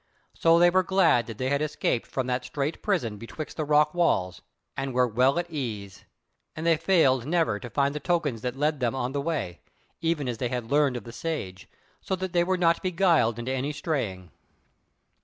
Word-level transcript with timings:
So 0.33 0.57
they 0.57 0.71
were 0.71 0.81
glad 0.81 1.27
that 1.27 1.37
they 1.37 1.49
had 1.49 1.61
escaped 1.61 2.07
from 2.07 2.25
that 2.25 2.43
strait 2.43 2.81
prison 2.81 3.19
betwixt 3.19 3.55
the 3.55 3.63
rock 3.65 3.93
walls, 3.93 4.41
and 4.75 4.95
were 4.95 5.07
well 5.07 5.37
at 5.37 5.47
ease: 5.51 6.05
and 6.55 6.65
they 6.65 6.75
failed 6.75 7.27
never 7.27 7.59
to 7.59 7.69
find 7.69 7.93
the 7.93 7.99
tokens 7.99 8.41
that 8.41 8.57
led 8.57 8.79
them 8.79 8.95
on 8.95 9.11
the 9.11 9.21
way, 9.21 9.59
even 10.01 10.27
as 10.27 10.39
they 10.39 10.49
had 10.49 10.71
learned 10.71 10.97
of 10.97 11.03
the 11.03 11.13
Sage, 11.13 11.69
so 12.01 12.15
that 12.15 12.33
they 12.33 12.43
were 12.43 12.57
not 12.57 12.81
beguiled 12.81 13.37
into 13.37 13.51
any 13.51 13.71
straying. 13.71 14.31